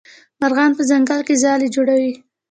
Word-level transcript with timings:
مرغان 0.41 0.71
په 0.77 0.83
ځنګل 0.89 1.21
کې 1.27 1.35
ځالې 1.43 1.67
جوړوي. 1.75 2.13